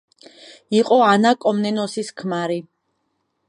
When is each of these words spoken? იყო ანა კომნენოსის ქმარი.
იყო 0.77 0.97
ანა 1.09 1.33
კომნენოსის 1.45 2.11
ქმარი. 2.23 2.61